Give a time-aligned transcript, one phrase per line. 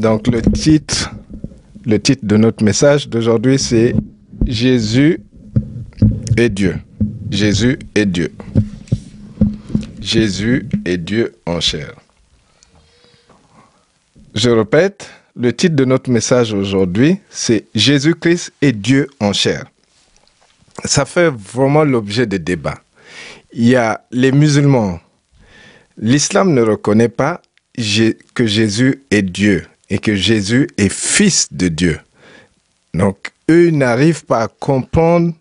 [0.00, 1.10] Donc le titre,
[1.84, 3.94] de notre message d'aujourd'hui, c'est
[4.46, 5.20] Jésus
[6.38, 6.76] est Dieu.
[7.30, 8.32] Jésus est Dieu.
[10.00, 11.92] Jésus est Dieu en chair.
[14.34, 19.66] Je répète, le titre de notre message aujourd'hui, c'est Jésus-Christ est Dieu en chair.
[20.82, 22.80] Ça fait vraiment l'objet de débats.
[23.52, 24.98] Il y a les musulmans.
[25.98, 27.42] L'islam ne reconnaît pas
[28.32, 32.00] que Jésus est Dieu et que Jésus est fils de Dieu.
[32.94, 35.34] Donc, eux n'arrivent pas à comprendre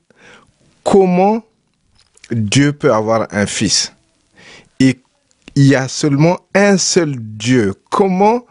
[0.83, 1.43] comment
[2.31, 3.93] Dieu peut avoir un fils.
[4.79, 4.99] Et
[5.55, 7.75] il y a seulement un seul Dieu.
[7.89, 8.45] Comment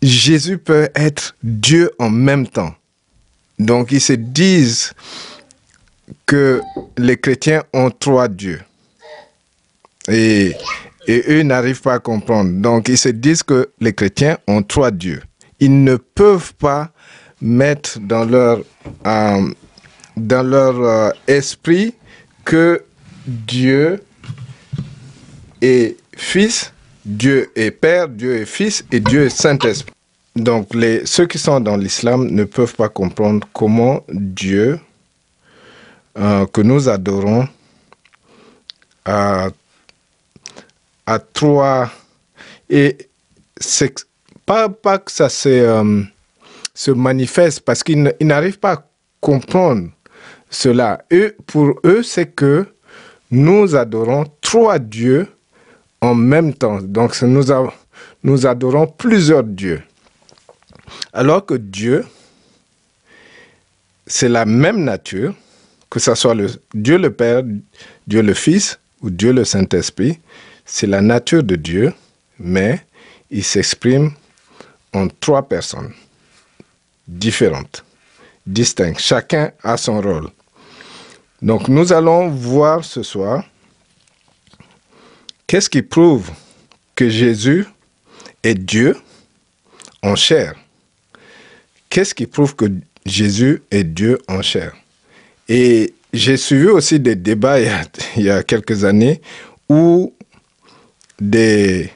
[0.00, 2.74] Jésus peut être Dieu en même temps?
[3.58, 4.92] Donc, ils se disent
[6.24, 6.62] que
[6.96, 8.60] les chrétiens ont trois dieux.
[10.08, 10.54] Et
[11.08, 12.52] et eux n'arrivent pas à comprendre.
[12.60, 15.22] Donc ils se disent que les chrétiens ont trois dieux.
[15.58, 16.90] Ils ne peuvent pas
[17.40, 18.60] mettre dans leur,
[19.06, 19.48] euh,
[20.20, 21.94] euh, esprit
[22.44, 22.84] que
[23.26, 24.02] Dieu
[25.62, 26.72] est Fils,
[27.04, 29.92] Dieu est Père, Dieu est Fils et Dieu est Saint-Esprit.
[30.36, 30.68] Donc
[31.04, 34.78] ceux qui sont dans l'islam ne peuvent pas comprendre comment Dieu
[36.18, 37.48] euh, que nous adorons
[39.04, 39.48] a
[41.08, 41.90] à trois.
[42.68, 42.98] Et
[43.58, 43.94] c'est
[44.44, 46.02] pas, pas que ça se, euh,
[46.74, 48.84] se manifeste parce qu'ils n'arrivent pas à
[49.20, 49.88] comprendre
[50.50, 51.02] cela.
[51.10, 52.66] Et pour eux, c'est que
[53.30, 55.26] nous adorons trois dieux
[56.02, 56.80] en même temps.
[56.82, 57.44] Donc nous,
[58.22, 59.82] nous adorons plusieurs dieux.
[61.14, 62.04] Alors que Dieu,
[64.06, 65.34] c'est la même nature,
[65.88, 67.42] que ce soit le Dieu le Père,
[68.06, 70.18] Dieu le Fils ou Dieu le Saint-Esprit,
[70.70, 71.94] c'est la nature de Dieu,
[72.38, 72.80] mais
[73.30, 74.12] il s'exprime
[74.92, 75.92] en trois personnes
[77.08, 77.84] différentes,
[78.46, 79.00] distinctes.
[79.00, 80.28] Chacun a son rôle.
[81.40, 83.44] Donc nous allons voir ce soir
[85.46, 86.30] qu'est-ce qui prouve
[86.94, 87.64] que Jésus
[88.42, 88.94] est Dieu
[90.02, 90.54] en chair.
[91.88, 92.66] Qu'est-ce qui prouve que
[93.06, 94.74] Jésus est Dieu en chair?
[95.48, 99.22] Et j'ai suivi aussi des débats il y, a, quelques années
[99.70, 100.12] où
[101.20, 101.90] des,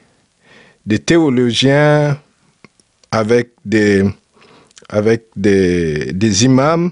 [1.07, 2.19] théologiens
[3.11, 4.05] avec des,
[4.89, 6.91] avec des, imams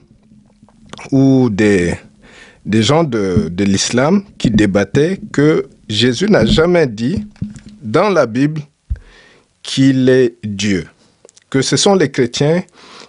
[1.11, 1.95] ou des,
[2.65, 7.27] des gens de, de l'islam qui débattaient que Jésus n'a jamais dit
[7.83, 8.63] dans la Bible
[9.63, 10.87] qu'il est Dieu.
[11.49, 12.63] Que ce sont les chrétiens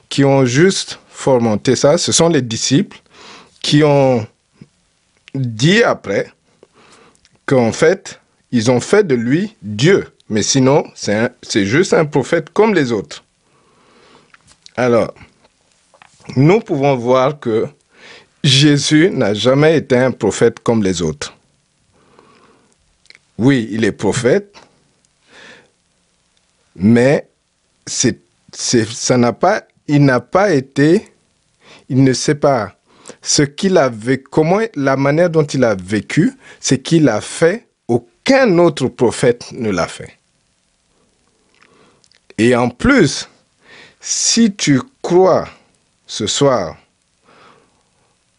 [0.10, 2.98] qui ont juste fomenté ça, ce sont les disciples
[3.62, 4.26] qui ont
[5.36, 6.32] dit après
[7.46, 8.21] qu'en fait,
[8.52, 10.08] ils ont fait de lui Dieu.
[10.30, 13.24] Mais sinon, c'est juste un prophète comme les autres.
[14.78, 15.14] Alors,
[16.36, 17.68] nous pouvons voir que
[18.44, 21.36] Jésus n'a jamais été un prophète comme les autres.
[23.38, 24.56] Oui, il est prophète,
[26.76, 27.28] mais
[27.86, 29.36] ça n'a
[29.88, 31.12] il n'a pas été,
[31.90, 32.76] il ne sait pas
[33.22, 34.42] ce qu'il a vécu,
[34.76, 37.68] la manière dont il a vécu, c'est qu'il a fait
[38.22, 40.18] aucun autre prophète ne l'a fait.
[42.38, 43.28] Et en plus,
[44.00, 45.48] si tu crois
[46.08, 46.78] ce soir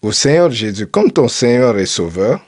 [0.01, 2.45] au Seigneur Jésus comme ton Seigneur et Sauveur,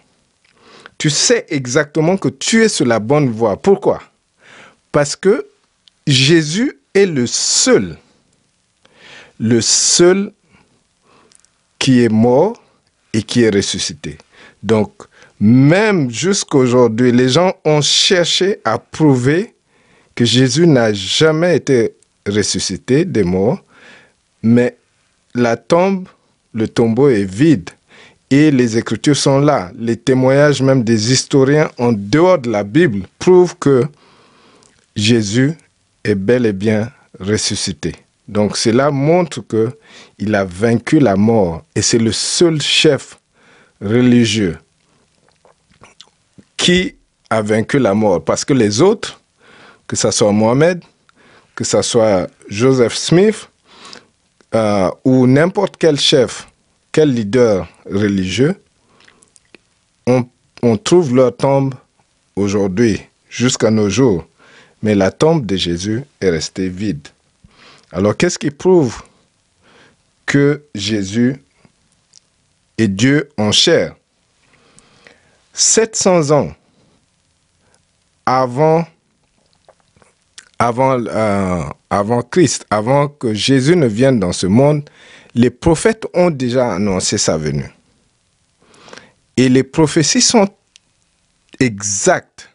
[0.98, 3.60] tu sais exactement que tu es sur la bonne voie.
[3.60, 4.02] Pourquoi?
[4.90, 5.46] Parce que
[6.06, 7.98] Jésus est le seul,
[9.38, 10.32] le seul
[11.78, 12.62] qui est mort
[13.12, 14.18] et qui est ressuscité.
[14.62, 14.92] Donc,
[15.44, 19.52] même jusqu'aujourd'hui, les gens ont cherché à prouver
[20.14, 21.96] que Jésus n'a jamais été
[22.26, 23.62] ressuscité des morts,
[24.42, 24.74] mais
[25.34, 26.08] la tombe,
[26.54, 27.68] le tombeau est vide
[28.30, 29.70] et les écritures sont là.
[29.78, 33.84] Les témoignages même des historiens en dehors de la Bible prouvent que
[34.96, 35.52] Jésus
[36.04, 36.90] est bel et bien
[37.20, 37.94] ressuscité.
[38.28, 39.68] Donc cela montre que
[40.18, 43.18] il a vaincu la mort et c'est le seul chef
[43.82, 44.56] religieux
[46.64, 46.94] qui
[47.28, 48.24] a vaincu la mort.
[48.24, 49.20] Parce que les autres,
[49.86, 50.82] que ce soit Mohamed,
[51.54, 53.50] que ce soit Joseph Smith,
[54.54, 56.48] euh, ou n'importe quel chef,
[56.90, 58.56] quel leader religieux,
[60.06, 60.26] on,
[60.62, 61.74] on trouve leur tombe
[62.34, 64.24] aujourd'hui, jusqu'à nos jours.
[64.82, 67.08] Mais la tombe de Jésus est restée vide.
[67.92, 69.02] Alors qu'est-ce qui prouve
[70.24, 71.36] que Jésus
[72.78, 73.96] est Dieu en chair?
[75.54, 76.52] 700 ans
[78.26, 78.84] avant,
[80.58, 84.90] avant, euh, avant Christ, avant que Jésus ne vienne dans ce monde,
[85.34, 87.70] les prophètes ont déjà annoncé sa venue.
[89.36, 90.48] Et les prophéties sont
[91.60, 92.50] exactes.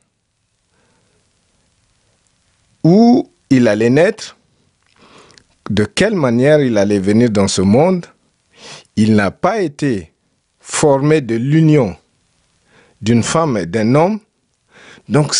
[2.83, 4.37] Où il allait naître,
[5.69, 8.05] de quelle manière il allait venir dans ce monde,
[8.97, 10.11] il n'a pas été
[10.59, 11.95] formé de l'union
[13.01, 14.19] d'une femme et d'un homme.
[15.07, 15.35] Donc,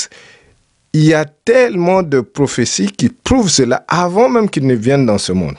[0.94, 5.18] il y a tellement de prophéties qui prouvent cela avant même qu'il ne vienne dans
[5.18, 5.56] ce monde.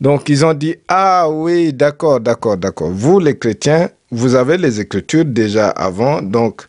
[0.00, 2.90] Donc, ils ont dit, ah oui, d'accord, d'accord, d'accord.
[2.90, 6.20] Vous, les chrétiens, vous avez les écritures déjà avant.
[6.20, 6.66] Donc,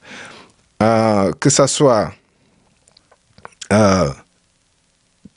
[0.81, 2.11] euh, que ça soit...
[3.73, 4.09] Euh,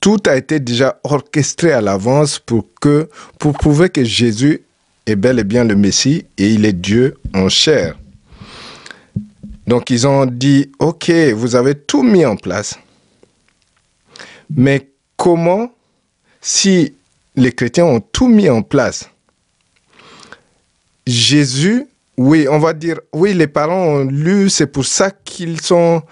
[0.01, 3.09] tout a été déjà orchestré à l'avance pour que,
[3.39, 4.63] pour prouver que Jésus
[5.07, 7.99] est bel et bien le Messie et il est Dieu en chair.
[9.71, 12.77] Donc ils ont dit, OK, vous avez tout mis en place.
[14.57, 15.71] Mais comment,
[16.41, 16.97] si
[17.37, 19.09] les chrétiens ont tout mis en place,
[21.07, 21.87] Jésus,
[22.17, 26.03] oui, on va dire, oui, les parents ont lu, c'est pour ça qu'ils sont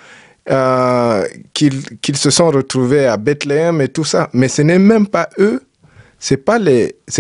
[0.49, 4.31] euh, qu'ils se sont retrouvés à Bethléem et tout ça.
[4.35, 5.65] Mais ce n'est même pas eux,
[6.21, 6.61] c'est pas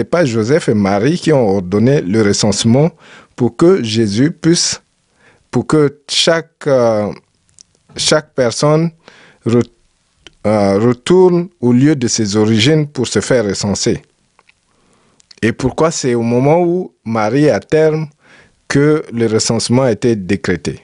[0.09, 2.93] pas Joseph et Marie qui ont ordonné le recensement
[3.35, 4.83] pour que Jésus puisse,
[5.59, 7.13] pour que chaque euh,
[7.97, 8.93] chaque personne
[9.49, 14.01] euh, retourne au lieu de ses origines pour se faire recenser.
[15.43, 18.07] Et pourquoi c'est au moment où Marie à terme
[18.69, 20.81] que le recensement a été décrété?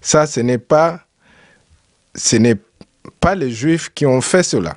[0.00, 0.98] Ça, ce n'est pas
[2.16, 2.58] ce n'est
[3.20, 4.76] pas les Juifs qui ont fait cela.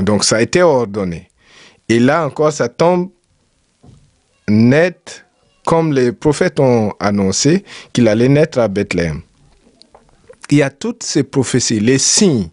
[0.00, 1.30] Donc ça a été ordonné.
[1.88, 3.10] Et là encore, ça tombe
[4.48, 5.24] net
[5.70, 7.62] comme les prophètes ont annoncé
[7.92, 9.20] qu'il allait naître à Bethléem.
[10.50, 12.48] Il y a toutes ces prophéties, les signes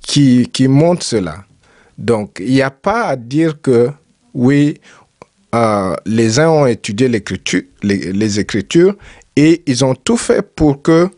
[0.00, 1.44] qui, qui montrent cela.
[1.98, 3.90] Donc il n'y a pas à dire que
[4.32, 4.78] oui,
[5.56, 7.20] euh, les uns ont étudié les,
[8.12, 8.94] les Écritures
[9.34, 11.08] et ils ont tout fait pour que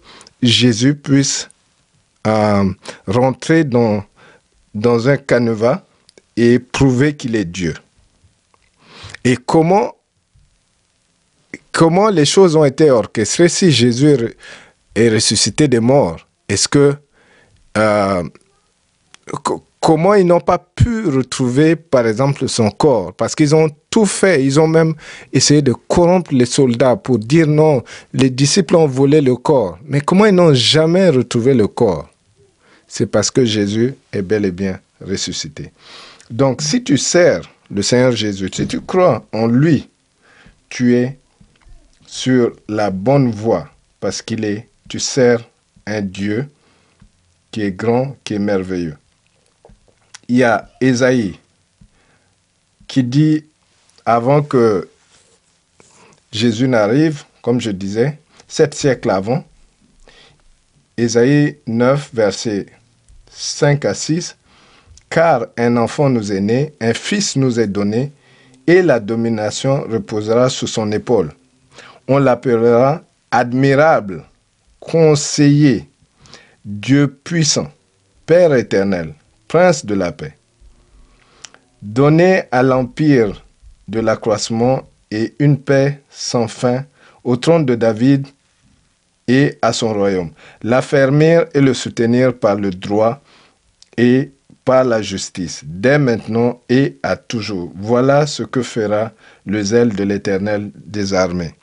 [0.42, 1.50] Jésus puisse
[2.24, 2.62] à
[3.06, 4.02] rentrer dans,
[4.74, 5.84] dans un canevas
[6.38, 7.74] et prouver qu'il est Dieu.
[9.24, 9.92] Et comment,
[11.72, 14.36] comment les choses ont été orchestrées si Jésus
[14.94, 16.26] est ressuscité des morts?
[16.48, 16.94] Est-ce que
[17.78, 18.22] euh,
[19.80, 23.12] comment ils n'ont pas pu retrouver, par exemple, son corps?
[23.14, 24.44] Parce qu'ils ont tout fait.
[24.44, 24.94] Ils ont même
[25.32, 27.82] essayé de corrompre les soldats pour dire non,
[28.12, 29.78] les disciples ont volé le corps.
[29.84, 32.08] Mais comment ils n'ont jamais retrouvé le corps?
[32.86, 35.72] C'est parce que Jésus est bel et bien ressuscité.
[36.30, 39.88] Donc, si tu sers le Seigneur Jésus, si tu crois en lui,
[40.68, 41.18] tu es
[42.12, 45.40] sur la bonne voie parce qu'il est, tu sers
[45.86, 46.46] un Dieu
[47.50, 48.98] qui est grand, qui est merveilleux.
[50.28, 51.38] Il y a Ésaïe
[52.86, 53.46] qui dit,
[54.04, 54.90] avant que
[56.30, 59.42] Jésus n'arrive, comme je disais, sept siècles avant,
[60.98, 62.66] Ésaïe 9, verset
[63.30, 64.36] 5 à 6,
[65.08, 68.12] car un enfant nous est né, un fils nous est donné,
[68.66, 71.32] et la domination reposera sous son épaule.
[72.08, 74.24] On l'appellera admirable,
[74.80, 75.88] conseiller,
[76.64, 77.70] Dieu puissant,
[78.26, 79.14] Père éternel,
[79.48, 80.36] Prince de la paix.
[81.82, 83.44] Donné à l'empire
[83.88, 86.84] de l'accroissement et une paix sans fin
[87.24, 88.26] au trône de David
[89.28, 90.30] et à son royaume,
[90.62, 93.20] l'affermir et le soutenir par le droit
[93.96, 94.30] et
[94.64, 97.72] par la justice, dès maintenant et à toujours.
[97.76, 99.12] Voilà ce que fera
[99.46, 101.54] le zèle de l'Éternel des armées.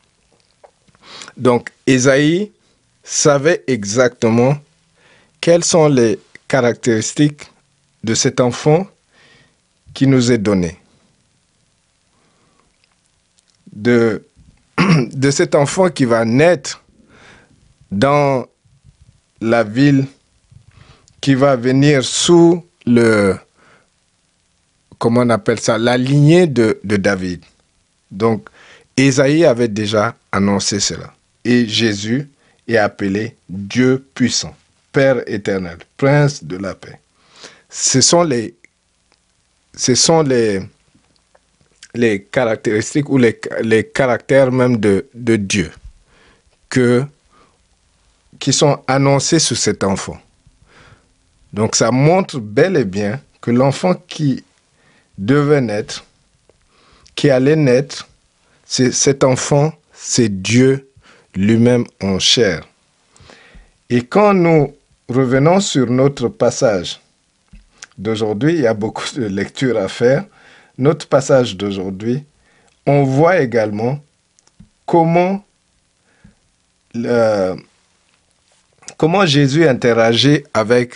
[1.39, 2.51] Donc, Isaïe
[3.01, 4.57] savait exactement
[5.39, 6.19] quelles sont les
[6.49, 7.43] caractéristiques
[8.03, 8.85] de cet enfant
[9.93, 10.77] qui nous est donné.
[13.71, 14.21] De,
[15.31, 16.81] cet enfant qui va naître
[17.91, 18.45] dans
[19.39, 20.05] la ville
[21.21, 23.37] qui va venir sous le,
[24.97, 27.43] comment on appelle ça, la lignée de, de David.
[28.11, 28.49] Donc,
[28.97, 31.13] Ésaïe avait déjà annoncé cela.
[31.45, 32.29] Et Jésus
[32.67, 34.55] est appelé Dieu puissant,
[34.91, 36.99] Père éternel, Prince de la paix.
[37.69, 38.55] Ce sont les,
[42.31, 45.71] caractéristiques ou les, caractères même de, Dieu
[48.39, 50.19] qui sont annoncés sur cet enfant.
[51.53, 54.43] Donc ça montre bel et bien que l'enfant qui
[55.17, 56.05] devait naître,
[57.15, 58.07] qui allait naître,
[58.65, 60.88] cet enfant, c'est Dieu
[61.35, 62.67] lui-même en chair.
[63.89, 64.73] Et quand nous
[65.09, 66.99] revenons sur notre passage
[67.99, 68.53] d'aujourd'hui.
[68.53, 70.25] Il y a beaucoup de lectures à faire.
[70.77, 72.23] Notre passage d'aujourd'hui,
[72.85, 73.99] on voit également
[74.85, 75.43] comment,
[78.97, 80.95] comment Jésus interagit avec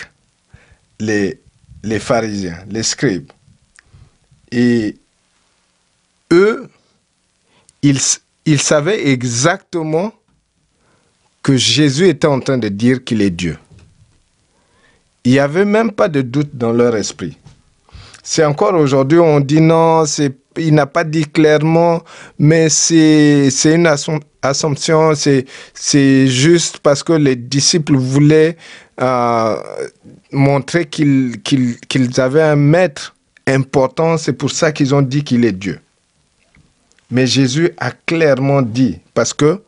[1.00, 1.40] les,
[1.84, 3.32] les pharisiens, les scribes.
[4.52, 4.96] Et
[6.32, 6.70] eux,
[7.82, 8.00] ils,
[8.46, 10.14] ils savaient exactement
[11.44, 13.58] que Jésus était en train de dire qu'il est Dieu.
[15.26, 17.38] Il n'y avait même pas de doute dans leur esprit.
[18.24, 20.06] C'est encore aujourd'hui, on dit non,
[20.58, 22.02] il n'a pas dit clairement,
[22.40, 23.88] mais c'est une
[24.42, 28.56] assumption, c'est juste parce que les disciples voulaient
[29.02, 29.56] euh,
[30.32, 35.80] montrer qu'ils avaient un maître important, c'est pour ça qu'ils ont dit qu'il est Dieu.
[37.12, 39.62] Mais Jésus a clairement dit, parce que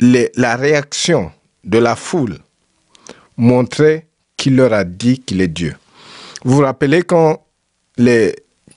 [0.00, 1.30] la réaction
[1.64, 2.38] de la foule
[3.36, 5.74] montrait qu'il leur a dit qu'il est Dieu.
[6.44, 7.42] Vous vous rappelez quand,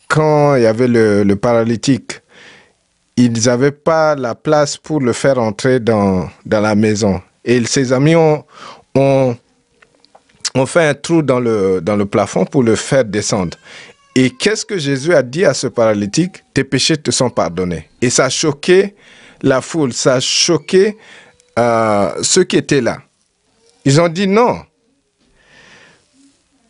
[0.08, 2.22] quand il y avait le, paralytique,
[3.18, 7.22] ils n'avaient pas la place pour le faire entrer dans, la maison.
[7.44, 8.46] Et ses amis ont,
[10.66, 13.58] fait un trou dans le, dans le plafond pour le faire descendre.
[14.16, 16.44] Et qu'est-ce que Jésus a dit à ce paralytique?
[16.54, 17.88] Tes péchés te sont pardonnés.
[18.02, 18.96] Et ça a choqué
[19.42, 20.98] la foule, ça a choqué
[21.58, 23.00] euh, ceux qui étaient là.
[23.86, 24.62] Ils ont dit non.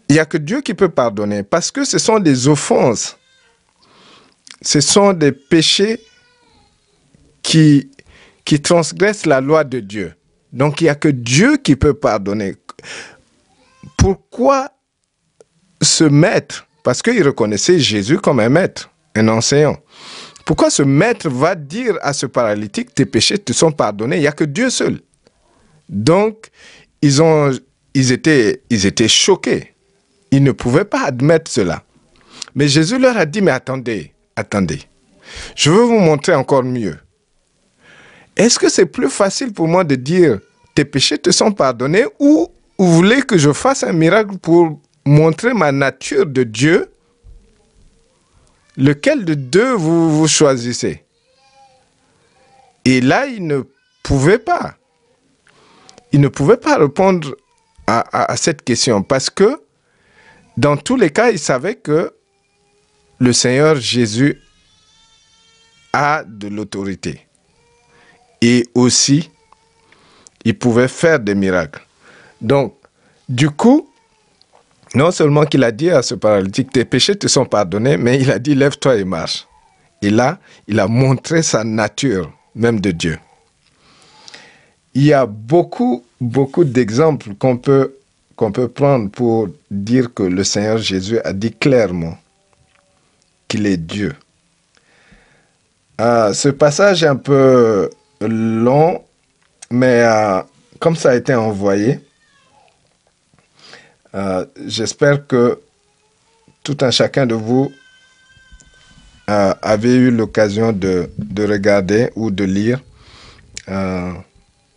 [0.09, 3.17] Il n'y a que Dieu qui peut pardonner parce que ce sont des offenses.
[4.62, 6.00] Ce sont des péchés
[7.41, 7.91] qui,
[8.45, 10.13] qui transgressent la loi de Dieu.
[10.53, 12.55] Donc il n'y a que Dieu qui peut pardonner.
[13.97, 14.71] Pourquoi
[15.81, 16.65] ce maître?
[16.83, 19.77] Parce qu'il reconnaissait Jésus comme un maître, un enseignant.
[20.48, 24.27] Pourquoi ce maître va dire à ce paralytique, tes péchés te sont pardonnés Il n'y
[24.27, 25.01] a que Dieu seul?
[25.89, 26.48] Donc,
[27.01, 27.51] ils, ont,
[27.94, 29.74] ils, étaient, ils étaient choqués.
[30.32, 31.84] Ils ne pouvaient pas admettre cela.
[32.56, 34.80] Mais Jésus leur a dit, mais attendez, attendez.
[35.54, 36.98] Je veux vous montrer encore mieux.
[38.38, 40.39] Est-ce que c'est plus facile pour moi de dire,
[40.75, 42.48] tes péchés te sont pardonnés ou
[42.80, 46.89] vous voulez que je fasse un miracle pour montrer ma nature de Dieu
[48.77, 51.03] Lequel de deux vous, vous choisissez?
[52.86, 53.63] Et là, il ne
[54.03, 54.77] pouvait pas.
[56.13, 57.36] Il ne pouvait pas répondre
[57.88, 59.62] à, cette question parce que
[60.55, 62.13] dans tous les cas, il savait que
[63.19, 64.41] le Seigneur Jésus
[65.93, 67.27] a de l'autorité.
[68.41, 69.29] Et aussi,
[70.46, 71.86] il pouvait faire des miracles.
[72.39, 72.75] Donc,
[73.27, 73.89] du coup,
[74.96, 78.32] non seulement qu'il a dit à ce paralytique, tes péchés te sont pardonnés, mais il
[78.32, 79.48] a dit, lève-toi et marche.
[80.01, 83.17] Et là, il a montré sa nature même de Dieu.
[84.94, 87.94] Il y a beaucoup, beaucoup d'exemples qu'on peut,
[88.74, 92.17] prendre pour dire que le Seigneur Jésus a dit clairement
[93.48, 94.13] qu'il est Dieu.
[96.00, 97.89] Euh, ce passage est un peu
[98.22, 99.03] long,
[99.72, 100.41] mais euh,
[100.79, 102.00] comme ça a été envoyé,
[104.16, 105.60] euh, j'espère que
[106.64, 107.72] tout un chacun de vous
[109.30, 112.82] euh, eu l'occasion de, regarder ou de lire.
[113.68, 114.14] Euh,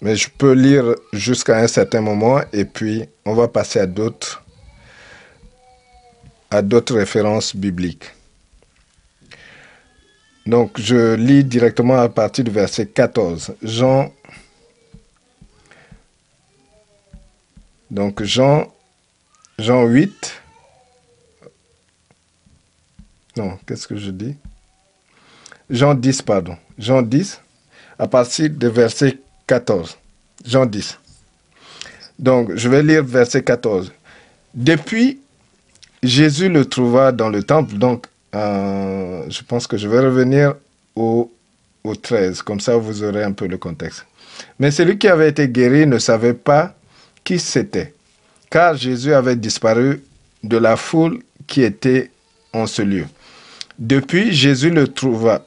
[0.00, 4.42] mais je peux lire jusqu'à un certain moment et puis on va passer à d'autres
[6.50, 8.10] à d'autres références bibliques.
[10.46, 13.54] Donc je lis directement à partir du verset 14.
[13.62, 14.12] Jean
[17.90, 18.66] Donc Jean
[19.60, 20.42] Jean 8.
[23.36, 24.34] Non, qu'est-ce que je dis?
[25.68, 26.56] Jean 10, pardon.
[26.78, 27.40] Jean 10,
[27.98, 29.98] à partir de verset 14.
[30.46, 30.98] Jean 10.
[32.18, 33.92] Donc, je vais lire verset 14.
[34.54, 35.20] Depuis,
[36.02, 37.74] Jésus le trouva dans le temple.
[37.74, 40.54] Donc, euh, je pense que je vais revenir
[40.96, 41.30] au,
[41.84, 42.40] au 13.
[42.42, 44.06] Comme ça, vous aurez un peu le contexte.
[44.58, 46.74] Mais celui qui avait été guéri ne savait pas
[47.24, 47.92] qui c'était
[48.50, 50.02] car Jésus avait disparu
[50.42, 52.10] de la foule qui était
[52.52, 53.06] en ce lieu.
[53.78, 55.46] Depuis, Jésus le trouva,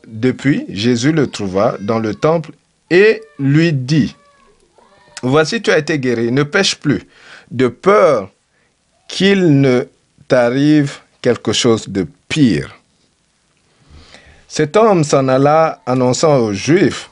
[1.80, 2.52] dans le temple
[2.90, 4.16] et lui dit,
[5.22, 7.04] Voici, tu as été guéri, ne pêche plus,
[7.52, 8.32] de peur
[9.08, 9.86] qu'il ne
[10.28, 12.76] t'arrive quelque chose de pire.
[14.48, 17.10] Cet homme s'en alla annonçant aux Juifs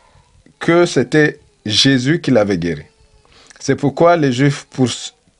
[0.59, 2.83] que c'était Jésus qui l'avait guéri.
[3.59, 4.67] C'est pourquoi les Juifs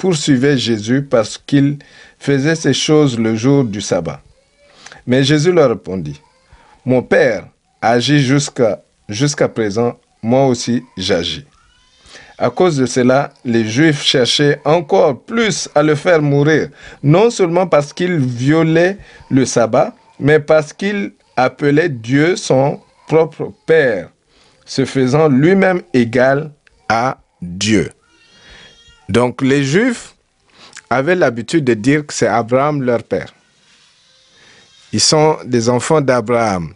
[0.02, 1.78] poursuivait Jésus parce qu'il
[2.18, 4.20] faisait ces choses le jour du sabbat.
[5.06, 6.20] Mais Jésus leur répondit,
[6.86, 7.46] Mon Père
[7.84, 11.46] agit jusqu'à jusqu'à présent, moi aussi j'agis.
[12.40, 16.70] À cause de cela, les Juifs cherchaient encore plus à le faire mourir,
[17.04, 18.98] non seulement parce qu'il violait
[19.30, 24.10] le sabbat, mais parce qu'il appelait Dieu son propre Père,
[24.66, 26.50] se faisant lui-même égal
[26.90, 27.92] à Dieu.
[29.12, 30.16] Donc les Juifs
[30.90, 33.34] avaient l'habitude de dire que c'est Abraham leur Père.
[34.94, 36.74] Ils sont des enfants d'Abraham.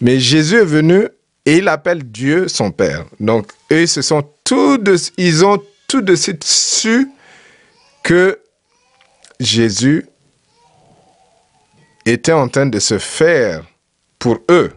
[0.00, 1.06] Mais Jésus est venu
[1.44, 3.04] et il appelle Dieu son Père.
[3.18, 4.26] Donc, eux, sont
[5.18, 7.10] ils ont tout de suite su
[8.02, 8.40] que
[9.38, 10.06] Jésus
[12.06, 13.66] était en train de se faire
[14.18, 14.72] pour eux,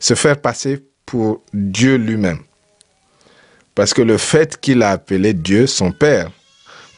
[0.00, 2.40] se faire passer pour Dieu lui-même.
[3.74, 6.30] Parce que le fait qu'il a appelé Dieu son Père,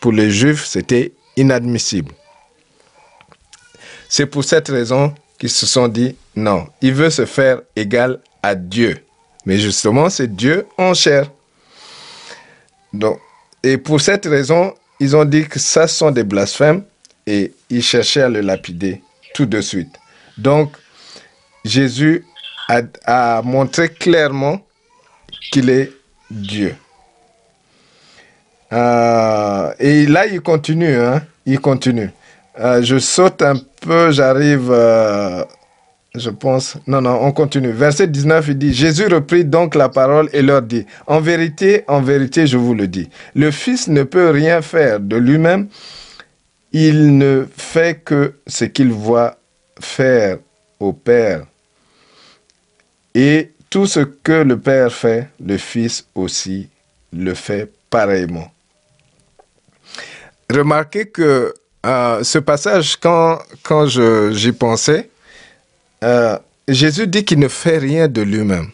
[0.00, 2.12] pour les Juifs, c'était inadmissible.
[4.09, 8.54] C'est pour cette raison qu'ils se sont dit, non, il veut se faire égal à
[8.54, 8.99] Dieu.
[9.45, 11.30] Mais justement, c'est Dieu en chair.
[12.92, 13.18] Donc,
[13.62, 16.85] et pour cette raison, ils ont dit que ça sont des blasphèmes
[17.26, 19.02] et ils cherchaient à le lapider
[19.35, 19.92] tout de suite.
[20.38, 20.73] Donc,
[21.64, 22.25] Jésus
[22.68, 24.64] a, montré clairement
[25.52, 25.92] qu'il est
[26.30, 26.75] Dieu.
[28.73, 32.11] Euh, et là, il continue, hein, il continue.
[32.59, 35.45] Euh, je saute un peu, j'arrive, euh,
[36.14, 36.76] je pense.
[36.87, 37.71] Non, non, on continue.
[37.71, 42.00] Verset 19, il dit, Jésus reprit donc la parole et leur dit, En vérité, en
[42.00, 45.68] vérité, je vous le dis, le Fils ne peut rien faire de lui-même,
[46.73, 49.37] il ne fait que ce qu'il voit
[49.78, 50.38] faire
[50.80, 51.45] au Père.
[53.14, 56.71] Et tout ce que le Père fait, le Fils aussi
[57.12, 58.50] le fait pareillement.
[60.50, 61.52] Remarquez que
[61.85, 63.87] euh, ce passage, quand, quand
[64.33, 65.11] j'y pensais,
[66.02, 68.71] euh, Jésus dit qu'il ne fait rien de lui-même.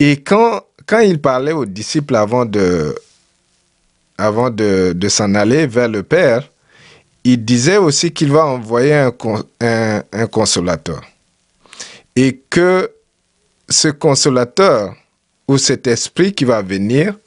[0.00, 2.94] Et quand, quand il parlait aux disciples avant de,
[4.16, 6.50] avant de, de s'en aller vers le Père,
[7.24, 9.12] il disait aussi qu'il va envoyer un,
[9.60, 11.02] un, un, consolateur.
[12.16, 12.90] Et que
[13.72, 14.94] ce consolateur
[15.48, 17.18] ou cet esprit qui va venir,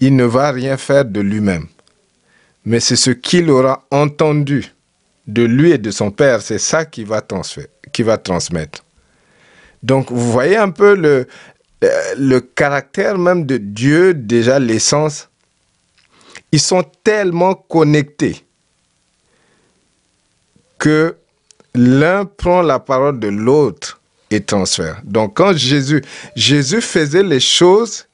[0.00, 1.66] il ne va rien faire de lui-même
[2.64, 4.72] mais c'est ce qu'il aura entendu
[5.26, 8.84] de lui et de son père, c'est ça qui va, transmettre.
[9.82, 11.24] Donc vous voyez un peu euh,
[12.16, 15.28] le caractère même de Dieu, déjà l'essence.
[16.52, 18.44] Ils sont tellement connectés
[20.78, 21.16] que
[21.74, 24.00] l'un prend la parole de l'autre
[24.34, 25.00] et transfère.
[25.04, 26.02] Donc quand Jésus,
[26.36, 28.06] Jésus faisait les choses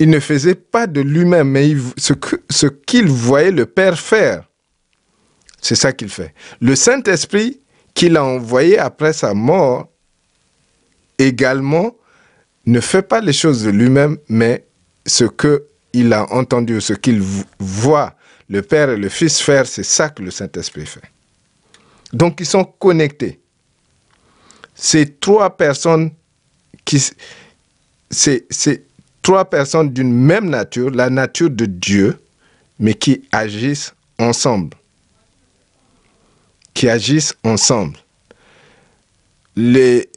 [0.00, 4.48] il ne faisait pas de lui-même, mais ce qu'il voyait le Père faire,
[5.60, 6.34] c'est ça qu'il fait.
[6.62, 7.60] Le Saint-Esprit
[7.92, 9.88] qu'il a envoyé après sa mort,
[11.18, 11.94] également,
[12.64, 14.64] ne fait pas les choses de lui-même, mais
[15.04, 17.22] ce qu'il a entendu, ce qu'il
[17.58, 18.14] voit
[18.48, 21.02] le Père et le Fils faire, c'est ça que le Saint-Esprit fait.
[22.14, 23.38] Donc ils sont connectés.
[24.82, 26.10] C'est trois personnes
[26.86, 27.04] qui...
[28.10, 28.82] C'est
[29.20, 32.18] trois personnes d'une même nature, la nature de Dieu,
[32.78, 34.74] mais qui agissent ensemble.
[36.72, 37.98] Qui agissent ensemble.
[39.54, 40.08] Les,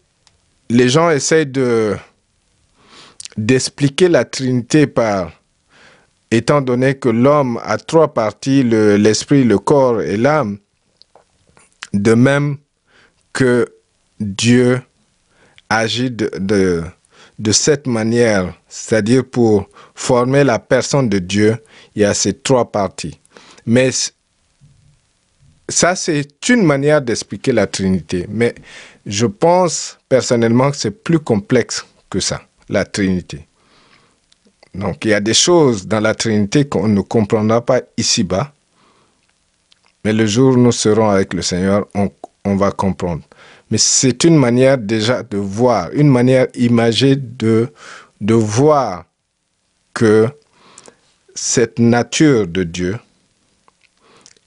[0.70, 1.98] gens essayent de
[3.36, 5.32] d'expliquer la Trinité par
[6.32, 10.60] étant donné que l'homme a trois parties, l'esprit, le, corps et l'âme,
[11.94, 12.58] de même
[13.34, 13.68] que
[14.24, 14.82] Dieu
[15.70, 16.84] agit de
[17.40, 21.58] de cette manière, c'est-à-dire pour former la personne de Dieu,
[21.96, 23.20] il y a ces trois parties.
[23.66, 23.90] Mais
[25.70, 28.26] ça, c'est une manière d'expliquer la Trinité.
[28.30, 28.54] Mais
[29.06, 33.48] je pense personnellement que c'est plus complexe que ça, la Trinité.
[34.74, 38.54] Donc il y a des choses dans la Trinité qu'on ne comprendra pas ici-bas.
[40.04, 42.12] Mais le jour où nous serons avec le Seigneur, on,
[42.44, 43.24] on va comprendre
[43.74, 47.74] mais c'est une manière déjà de voir, une manière imagée de,
[48.22, 49.06] voir
[49.96, 50.30] que
[51.34, 53.00] cette nature de Dieu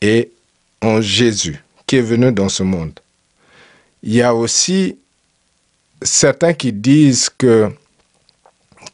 [0.01, 0.31] est
[0.81, 3.01] en Jésus qui est venu dans ce monde.
[4.05, 4.97] Il y a aussi
[6.03, 7.73] certains qui disent que,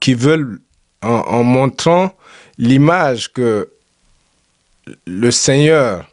[0.01, 0.61] qui veulent,
[1.03, 2.17] en, en montrant
[2.57, 3.71] l'image que
[5.07, 6.11] le Seigneur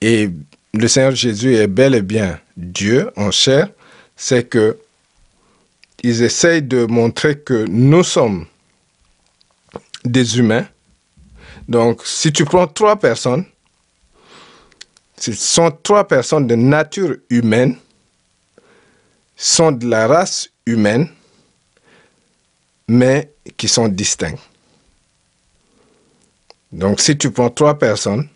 [0.00, 0.30] est
[0.74, 3.68] le Seigneur Jésus est bel et bien Dieu en chair,
[4.16, 4.78] c'est que
[6.02, 8.46] ils essayent de montrer que nous sommes
[10.04, 10.66] des humains.
[11.68, 13.44] Donc, si tu prends trois personnes,
[15.18, 17.76] ce sont trois personnes de nature humaine,
[19.36, 21.08] sont de la race humaine,
[22.88, 24.38] mais qui sont distincts.
[26.72, 28.28] Donc si tu prends trois personnes,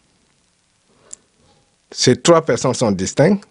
[1.96, 3.46] ces trois personnes sont distinctes,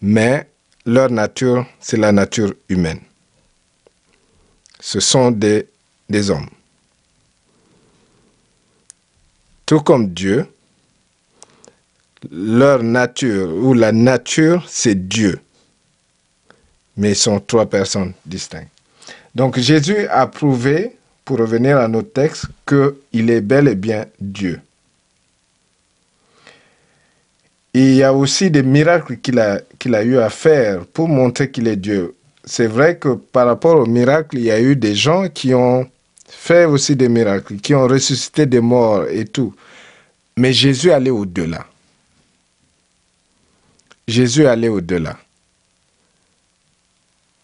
[0.00, 0.48] mais
[0.86, 3.00] leur nature, c'est la nature humaine.
[4.80, 5.68] Ce sont des,
[6.30, 6.48] hommes.
[9.66, 10.46] Tout comme Dieu,
[12.32, 15.38] leur nature ou la nature, c'est Dieu.
[16.96, 18.70] Mais ils sont trois personnes distinctes.
[19.34, 24.58] Donc Jésus a prouvé, pour revenir à notre texte, qu'il est bel et bien Dieu.
[27.76, 31.50] Il y a aussi des miracles qu'il a, qu'il a eu à faire pour montrer
[31.50, 32.14] qu'il est Dieu.
[32.44, 35.84] C'est vrai que par rapport aux miracles, il y a eu des gens qui ont
[36.28, 39.52] fait aussi des miracles, qui ont ressuscité des morts et tout.
[40.36, 41.66] Mais Jésus allait au-delà.
[44.06, 45.16] Jésus allait au-delà.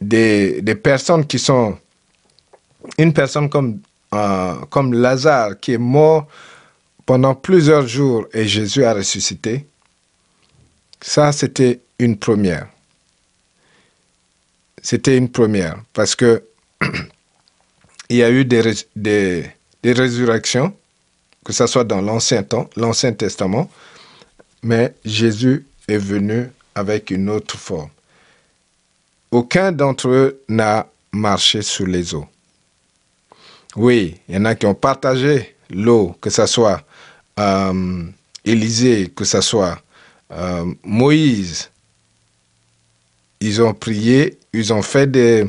[0.00, 1.76] Des, des, personnes qui sont...
[2.98, 3.80] Une personne comme,
[4.14, 6.26] euh, comme Lazare qui est mort
[7.04, 9.66] pendant plusieurs jours et Jésus a ressuscité.
[11.00, 12.68] Ça, c'était une première.
[14.82, 16.42] C'était une première parce que
[18.08, 20.74] il y a eu des, des, résurrections,
[21.44, 23.70] que ce soit dans l'Ancien temps, l'Ancien Testament,
[24.62, 27.90] mais Jésus est venu avec une autre forme.
[29.30, 32.26] Aucun d'entre eux n'a marché sous les eaux.
[33.76, 36.82] Oui, il y en a qui ont partagé l'eau, que ce soit
[37.38, 38.04] euh,
[38.44, 39.80] Élisée, que ce soit
[40.32, 41.70] euh, Moïse.
[43.40, 45.46] Ils ont prié, ils ont fait des,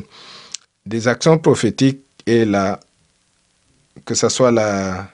[0.86, 2.80] des actions prophétiques et la,
[4.04, 5.10] que ce soit la,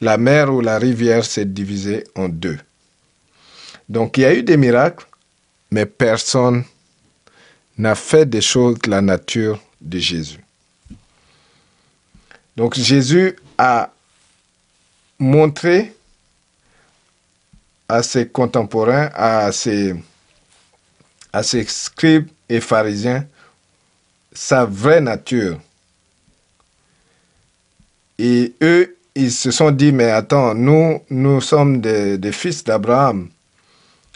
[0.00, 2.58] la mer ou la rivière s'est divisée en deux.
[3.88, 5.06] Donc il y a eu des miracles,
[5.70, 6.64] mais personne
[7.78, 10.44] n'a fait des choses de la nature de Jésus.
[12.56, 13.90] Donc Jésus a
[15.18, 15.94] montré
[17.92, 19.94] à ses contemporains, à ses,
[21.66, 23.26] scribes et pharisiens,
[24.32, 25.60] sa vraie nature.
[28.18, 33.28] Et eux, ils se sont dit, mais attends, nous, nous sommes des, des fils d'Abraham.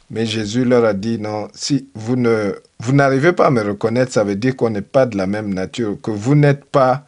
[0.08, 4.12] Mais Jésus leur a dit, non, si vous ne vous n'arrivez pas à me reconnaître,
[4.12, 7.04] ça veut dire qu'on n'est pas de la même nature, que vous n'êtes pas,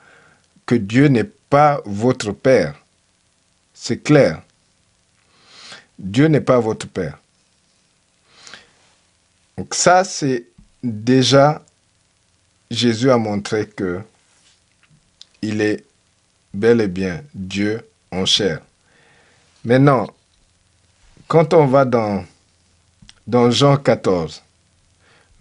[0.67, 2.75] que Dieu n'est pas votre Père.
[3.73, 4.43] C'est clair.
[5.99, 7.19] Dieu n'est pas votre Père.
[9.57, 10.47] Donc ça, c'est
[10.83, 11.65] déjà,
[12.71, 14.01] Jésus a montré que
[15.43, 15.85] il est
[16.55, 18.61] bel et bien Dieu en chair.
[19.65, 20.07] Maintenant,
[21.27, 22.25] quand on va dans
[23.27, 24.43] dans Jean 14,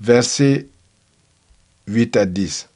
[0.01, 0.67] versets
[1.87, 2.67] 8 à 10.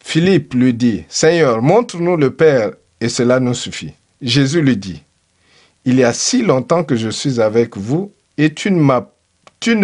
[0.00, 3.92] Philippe lui dit, Seigneur, montre-nous le Père et cela nous suffit.
[4.22, 5.02] Jésus lui dit,
[5.84, 8.80] Il y a si longtemps que je suis avec vous et tu ne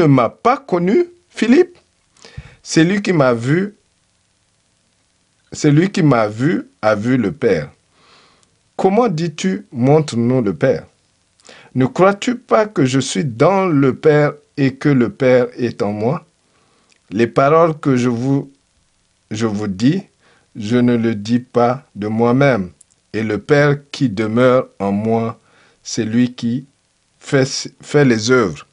[0.06, 1.78] m'as, pas connu, Philippe?
[2.62, 3.74] C'est lui qui m'a vu,
[5.52, 7.70] celui qui m'a vu a vu le Père.
[8.76, 10.86] Comment dis-tu, montre-nous le Père?
[11.74, 15.92] Ne crois-tu pas que je suis dans le Père et que le Père est en
[15.92, 16.24] moi?
[17.10, 18.50] Les paroles que je vous
[19.68, 20.02] dis,
[20.56, 22.70] je ne le dis pas de moi-même.
[23.12, 25.38] Et le Père qui demeure en moi,
[25.84, 26.66] c'est lui qui
[27.20, 28.66] fait, les œuvres.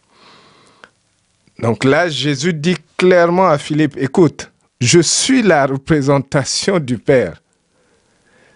[1.60, 7.42] Donc là, Jésus dit clairement à Philippe, écoute, je suis la représentation du Père.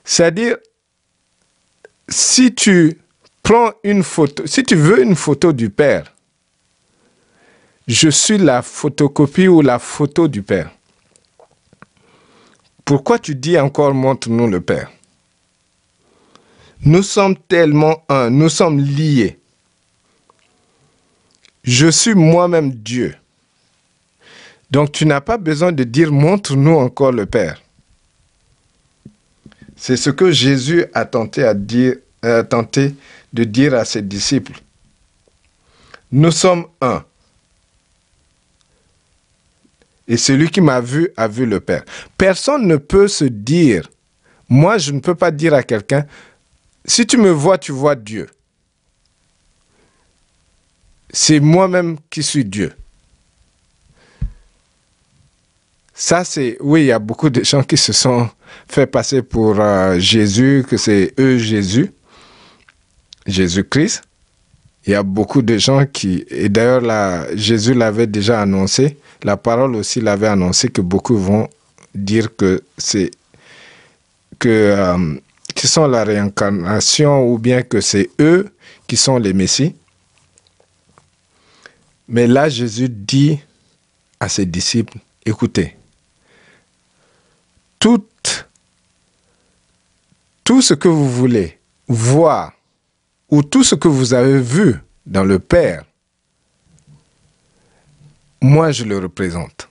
[0.04, 0.58] C'est-à-dire,
[2.10, 2.98] si tu
[3.44, 6.15] prends une photo, si tu veux une photo du Père,
[7.88, 10.72] je suis la photocopie ou la photo du Père.
[12.84, 14.91] Pourquoi tu dis encore montre-nous le Père?
[16.86, 19.39] Nous sommes tellement un, nous sommes liés.
[21.63, 23.15] Je suis moi-même Dieu.
[24.69, 27.62] Donc tu n'as pas besoin de dire montre-nous encore le Père.
[29.76, 32.93] C'est ce que Jésus a tenté à dire, a tenté
[33.34, 34.60] de dire à ses disciples,
[36.12, 37.04] nous sommes un.
[40.08, 41.84] Et celui qui m'a vu a vu le Père.
[42.15, 43.89] Personne ne peut se dire,
[44.48, 46.06] moi je ne peux pas dire à quelqu'un,
[46.86, 48.28] si tu me vois, tu vois Dieu.
[51.10, 52.74] C'est moi-même qui suis Dieu.
[55.93, 58.30] Ça, c'est, oui, il y a beaucoup de gens qui se sont
[58.67, 61.91] fait passer pour euh, Jésus, que c'est eux Jésus.
[63.26, 64.02] Jésus-Christ.
[64.86, 66.84] Il y a beaucoup de gens qui, et d'ailleurs
[67.36, 71.50] Jésus l'avait déjà annoncé, la parole aussi l'avait annoncé que beaucoup vont
[71.95, 73.10] dire que c'est
[74.38, 75.15] que euh,
[75.56, 78.54] qui sont la réincarnation ou bien que c'est eux
[78.88, 79.76] qui sont les messies.
[82.08, 83.39] Mais là, Jésus dit
[84.20, 85.76] à ses disciples, écoutez,
[87.80, 88.06] tout,
[90.44, 92.52] tout ce que vous voulez voir
[93.30, 95.86] ou tout ce que vous avez vu dans le Père,
[98.41, 99.70] moi je le représente.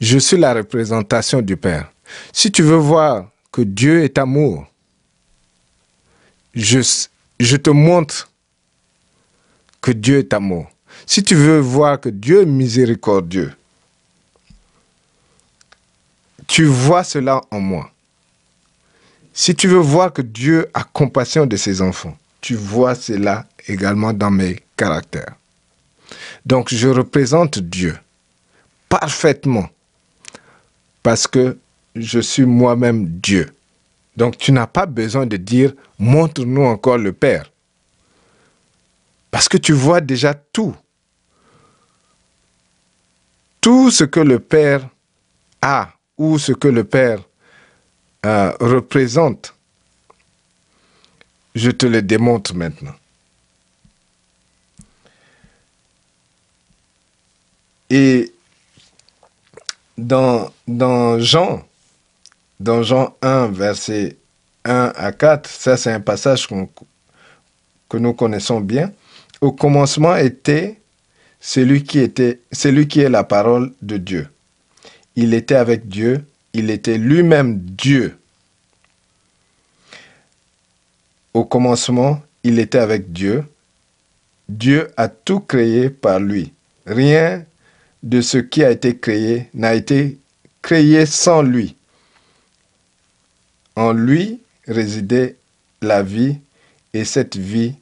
[0.00, 1.92] Je suis la représentation du Père.
[2.32, 4.66] Si tu veux voir que Dieu est amour,
[6.54, 8.30] je, te montre
[9.80, 10.66] que Dieu est amour.
[11.06, 13.52] Si tu veux voir que Dieu est miséricordieux,
[16.46, 17.90] tu vois cela en moi.
[19.34, 24.12] Si tu veux voir que Dieu a compassion de ses enfants, tu vois cela également
[24.12, 25.34] dans mes caractères.
[26.44, 27.98] Donc je représente Dieu
[28.88, 29.68] parfaitement
[31.02, 31.56] parce que
[31.94, 33.54] je suis moi-même Dieu.
[34.16, 37.50] Donc tu n'as pas besoin de dire montre-nous encore le Père.
[39.30, 40.76] Parce que tu vois déjà tout.
[43.60, 44.88] Tout ce que le Père
[45.62, 47.20] a ou ce que le Père
[48.26, 49.54] euh, représente,
[51.54, 52.94] je te le démontre maintenant.
[57.90, 58.32] Et
[59.98, 61.66] dans, dans Jean,
[62.62, 64.16] dans Jean 1, verset
[64.64, 68.92] 1 à 4, ça c'est un passage que nous connaissons bien.
[69.40, 70.78] Au commencement était
[71.40, 74.28] celui qui était celui qui est la parole de Dieu.
[75.16, 78.16] Il était avec Dieu, il était lui-même Dieu.
[81.34, 83.44] Au commencement, il était avec Dieu.
[84.48, 86.52] Dieu a tout créé par lui.
[86.86, 87.44] Rien
[88.04, 90.18] de ce qui a été créé n'a été
[90.60, 91.74] créé sans lui.
[93.76, 95.36] En lui résidait
[95.80, 96.38] la vie
[96.92, 97.74] et cette vie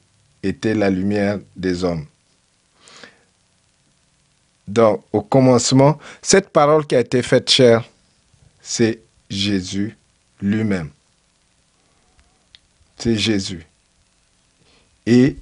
[0.43, 2.05] était la lumière des hommes.
[4.67, 7.83] Donc, au commencement, cette parole qui a été faite chère,
[8.61, 9.97] c'est Jésus
[10.41, 10.89] lui-même.
[12.97, 13.65] C'est Jésus.
[15.05, 15.35] Et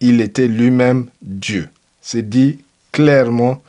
[0.00, 1.68] il était lui-même Dieu.
[2.00, 2.60] C'est dit
[2.92, 3.62] clairement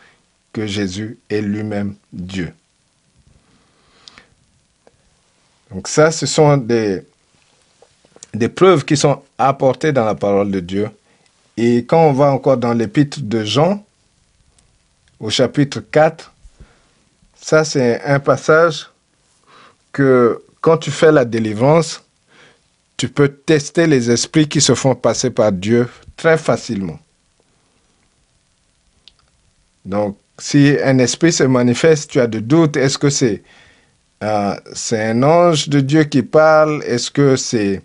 [0.53, 2.53] que Jésus est lui-même Dieu.
[5.71, 7.03] Donc ça, ce sont des,
[8.55, 10.89] preuves qui sont apportées dans la parole de Dieu.
[11.57, 13.83] Et quand on va encore dans l'épître de Jean,
[15.19, 16.31] au chapitre 4,
[17.35, 18.89] ça c'est un passage
[19.91, 22.03] que quand tu fais la délivrance,
[22.97, 26.99] tu peux tester les esprits qui se font passer par Dieu très facilement.
[29.85, 33.43] Donc, si un esprit se manifeste, tu as de doutes, est-ce que c'est
[34.23, 37.81] euh, c'est un ange de Dieu qui parle Est-ce que c'est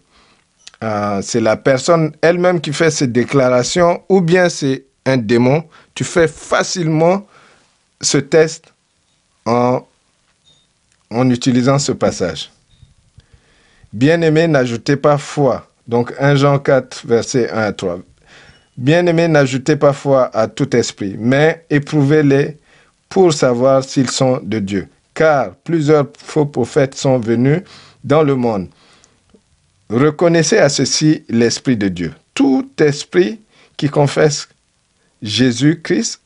[0.83, 5.65] euh, c'est la personne elle-même qui fait ces déclarations ou bien c'est un démon?
[5.95, 7.25] Tu fais facilement
[8.01, 8.73] ce test
[9.47, 9.85] en,
[11.13, 12.51] utilisant ce passage.
[13.93, 15.69] Bien-aimé, n'ajoutez pas foi.
[15.87, 17.99] Donc 1 Jean 4, verset 1 à 3.
[18.77, 22.57] Bien-aimé, n'ajoutez pas foi à tout esprit, mais éprouvez-les
[23.09, 27.63] pour savoir s'ils sont de Dieu car plusieurs faux prophètes sont venus
[28.05, 28.69] dans le monde.
[29.89, 32.15] Reconnaissez à ceci l'Esprit de Dieu.
[32.35, 33.41] Tout esprit
[33.77, 34.49] qui confesse
[35.21, 36.21] Jésus-Christ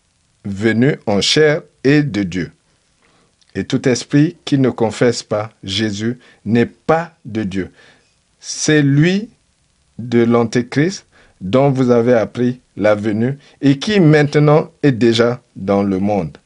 [0.44, 2.52] venu en chair est de Dieu.
[3.54, 7.72] Et tout esprit qui ne confesse pas Jésus n'est pas de Dieu.
[8.38, 9.30] C'est lui
[9.98, 11.06] de l'Antéchrist
[11.40, 16.36] dont vous avez appris la venue et qui maintenant est déjà dans le monde.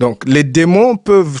[0.00, 1.40] Donc, les démons peuvent,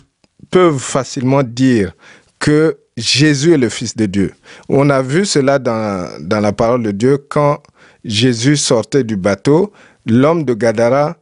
[0.50, 1.92] peuvent facilement dire
[2.38, 4.34] que Jésus est le Fils de Dieu.
[4.68, 7.62] On a vu cela dans, dans la parole de Dieu quand
[8.04, 9.72] Jésus sortait du bateau,
[10.06, 11.16] l'homme de Gadara,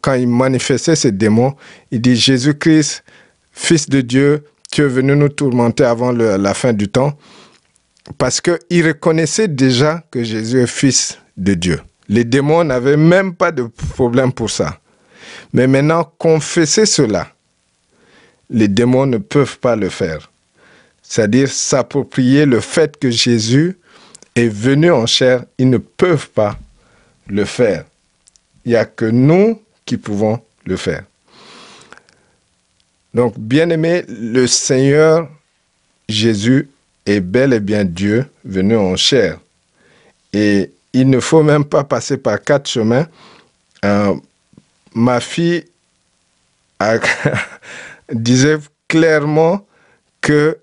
[0.00, 1.54] quand il manifestait ses démons,
[1.90, 3.04] il dit Jésus-Christ,
[3.52, 7.18] Fils de Dieu, tu es venu nous tourmenter avant la fin du temps,
[8.16, 11.80] parce qu'il reconnaissait déjà que Jésus est Fils de Dieu.
[12.08, 14.78] Les démons n'avaient même pas de problème pour ça.
[15.52, 17.28] Mais maintenant, confesser cela,
[18.50, 20.30] les démons ne peuvent pas le faire.
[21.02, 23.78] C'est-à-dire s'approprier le fait que Jésus
[24.34, 26.58] est venu en chair, ils ne peuvent pas
[27.26, 27.84] le faire.
[28.64, 31.04] Il n'y a que nous qui pouvons le faire.
[33.14, 35.28] Donc, bien aimé, le Seigneur
[36.08, 36.68] Jésus
[37.06, 39.38] est bel et bien Dieu venu en chair.
[40.32, 43.06] Et il ne faut même pas passer par quatre chemins.
[43.84, 44.14] Euh,
[44.94, 45.64] ma fille
[48.12, 49.66] disait clairement
[50.20, 50.58] que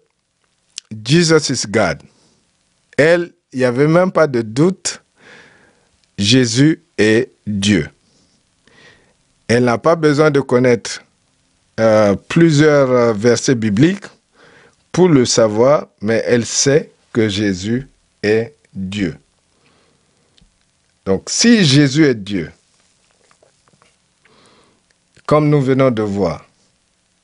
[1.03, 2.01] Jesus is God.
[2.97, 5.01] Elle, il n'y avait même pas de doute,
[6.17, 7.89] Jésus est Dieu.
[9.47, 11.01] Elle n'a pas besoin de connaître
[11.79, 14.05] euh, plusieurs euh, versets bibliques
[14.91, 17.87] pour le savoir, mais elle sait que Jésus
[18.23, 19.17] est Dieu.
[21.05, 22.51] Donc si Jésus est Dieu,
[25.25, 26.45] comme nous venons de voir,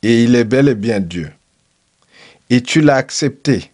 [0.03, 1.31] et il est bel et bien Dieu,
[2.49, 3.71] et tu l'as accepté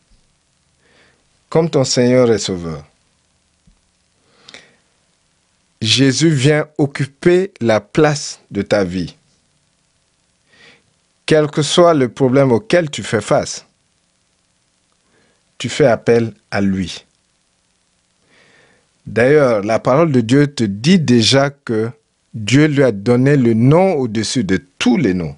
[1.49, 2.83] comme ton Seigneur et Sauveur,
[5.81, 9.15] Jésus vient occuper la place de ta vie.
[11.25, 13.65] Quel que soit le problème auquel tu fais face,
[15.57, 17.05] tu fais appel à lui.
[19.05, 21.89] D'ailleurs, la parole de Dieu te dit déjà que
[22.33, 25.35] Dieu lui a donné le nom au-dessus de tous les noms,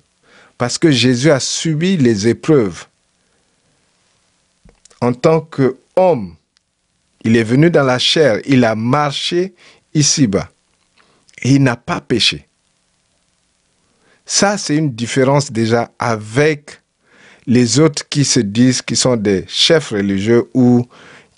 [0.57, 2.85] parce que Jésus a subi les épreuves.
[5.01, 6.35] En tant qu'homme,
[7.23, 9.53] il est venu dans la chair, il a marché
[9.93, 10.49] ici-bas,
[11.43, 12.47] il n'a pas péché.
[14.25, 16.81] Ça, c'est une différence déjà avec
[17.47, 20.85] les autres qui se disent qu'ils sont des chefs religieux ou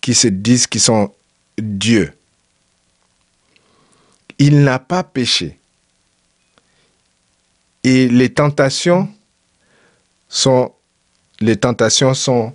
[0.01, 1.13] qui se disent qu'ils sont
[1.57, 2.11] Dieu.
[4.43, 5.59] Il n'a pas péché.
[7.83, 9.07] Et les tentations
[10.27, 10.73] sont
[11.41, 12.51] les tentations sont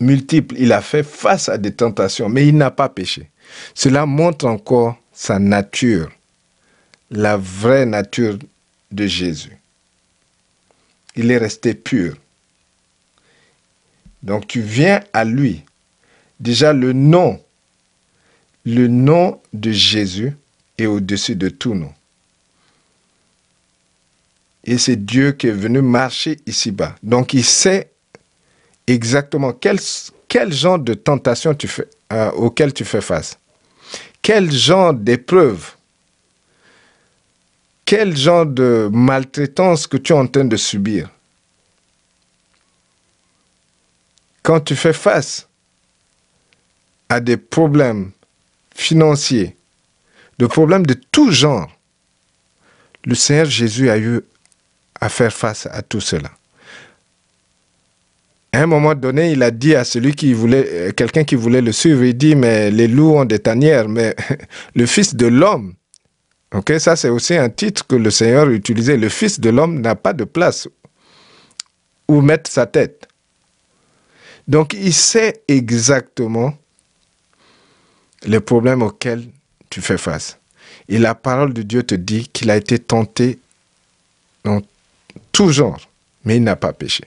[0.00, 0.54] multiples.
[0.58, 3.28] Il a fait face à des tentations, mais il n'a pas péché.
[3.74, 6.10] Cela montre encore sa nature,
[7.10, 8.38] la vraie nature
[8.90, 9.58] de Jésus.
[11.16, 12.16] Il est resté pur.
[14.22, 15.64] Donc tu viens à lui.
[16.40, 17.38] Déjà le nom,
[18.64, 20.34] le nom de Jésus
[20.86, 21.92] au-dessus de tout nom.
[24.64, 26.94] Et c'est Dieu qui est venu marcher ici-bas.
[27.02, 27.90] Donc il sait
[28.86, 29.78] exactement quel,
[30.28, 33.38] quel genre de tentation tu fais, euh, auquel tu fais face.
[34.20, 35.72] Quel genre d'épreuve,
[37.84, 41.08] quel genre de maltraitance que tu es en train de subir.
[44.42, 45.48] quand tu fais face
[47.08, 48.10] à des problèmes
[48.74, 49.56] financiers,
[50.42, 51.70] de problèmes de tout genre,
[53.04, 54.22] le Seigneur Jésus a eu
[55.00, 56.32] à faire face à tout cela.
[58.52, 61.60] À un moment donné, il a dit à celui qui voulait, euh, quelqu'un qui voulait
[61.60, 64.16] le suivre, il dit, mais les loups ont des tanières, mais
[64.74, 65.74] le Fils de l'homme,
[66.52, 69.94] ok, ça c'est aussi un titre que le Seigneur utilisait, le Fils de l'homme n'a
[69.94, 70.66] pas de place
[72.08, 73.06] où mettre sa tête.
[74.48, 76.52] Donc, il sait exactement
[78.24, 79.28] les problèmes auxquels
[79.72, 80.38] tu fais face.
[80.86, 83.38] Et la parole de Dieu te dit qu'il a été tenté
[84.44, 84.60] dans
[85.32, 85.80] tout genre,
[86.24, 87.04] mais il n'a pas péché.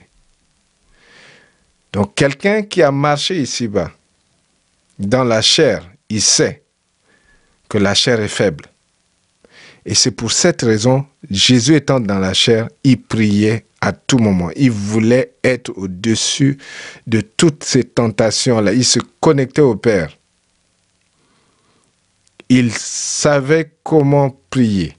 [1.92, 3.92] Donc, quelqu'un qui a marché ici-bas,
[4.98, 6.64] dans la chair, il sait
[7.68, 8.64] que la chair est faible.
[9.84, 14.50] Et c'est pour cette raison, Jésus étant dans la chair, il priait à tout moment.
[14.56, 16.58] Il voulait être au-dessus
[17.06, 18.72] de toutes ces tentations-là.
[18.72, 20.15] Il se connectait au Père.
[22.48, 24.96] Il savait comment prier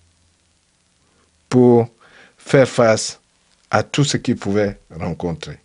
[1.49, 1.87] pour
[2.37, 3.19] faire face
[3.71, 5.59] à tout ce qu'il pouvait rencontrer.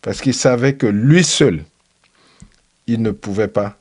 [0.00, 1.64] Parce qu'il savait que lui seul,
[2.86, 3.76] il ne pouvait pas.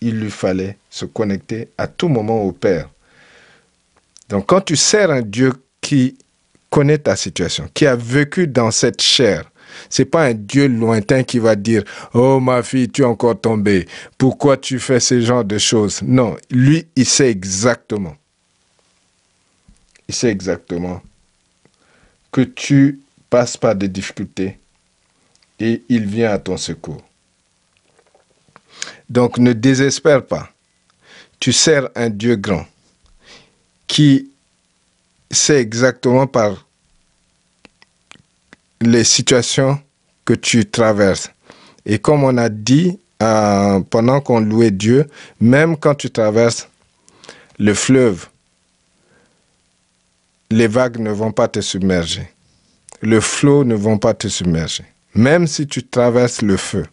[0.00, 2.90] Il lui fallait se connecter à tout moment au Père.
[4.28, 6.16] Donc quand tu sers un Dieu qui
[6.72, 9.51] connaît ta situation, qui a vécu dans cette chair.
[9.90, 11.82] C'est pas un Dieu lointain qui va dire
[12.14, 13.86] Oh ma fille, tu es encore tombée.
[14.18, 16.02] Pourquoi tu fais ce genre de choses?
[16.02, 18.16] Non, lui, il sait exactement.
[20.08, 21.02] Il sait exactement
[22.30, 24.58] que tu passes par des difficultés
[25.60, 27.02] et il vient à ton secours.
[29.08, 30.50] Donc ne désespère pas.
[31.38, 32.66] Tu sers un Dieu grand
[33.86, 34.30] qui
[35.30, 36.66] c'est exactement par
[38.82, 39.78] les situations
[40.24, 41.30] que tu traverses.
[41.84, 45.06] Et comme on a dit euh, pendant qu'on louait Dieu,
[45.40, 46.68] même quand tu traverses
[47.58, 48.28] le fleuve,
[50.50, 52.28] les vagues ne vont pas te submerger.
[53.00, 54.84] Le flot ne vont pas te submerger.
[55.14, 56.86] Même si tu traverses le feu,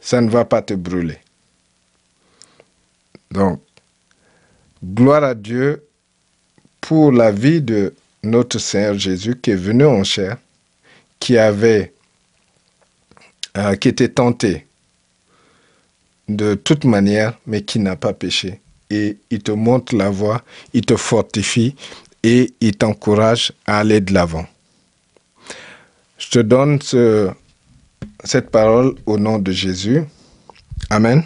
[0.00, 1.18] ça ne va pas te brûler.
[3.30, 3.60] Donc,
[4.84, 5.84] gloire à Dieu
[6.80, 10.36] pour la vie de notre Seigneur Jésus qui est venu en chair,
[11.18, 11.92] qui avait,
[13.56, 14.66] euh, qui était tenté
[16.28, 18.60] de toute manière, mais qui n'a pas péché.
[18.90, 20.42] Et il te montre la voie,
[20.74, 21.74] il te fortifie
[22.22, 24.46] et il t'encourage à aller de l'avant.
[26.18, 27.30] Je te donne ce-
[28.24, 30.04] cette parole au nom de Jésus.
[30.90, 31.24] Amen.